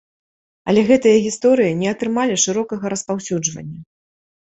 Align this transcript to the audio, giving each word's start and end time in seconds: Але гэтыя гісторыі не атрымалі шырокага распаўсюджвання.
Але 0.71 0.81
гэтыя 0.91 1.17
гісторыі 1.25 1.75
не 1.81 1.87
атрымалі 1.93 2.39
шырокага 2.45 2.85
распаўсюджвання. 2.95 3.79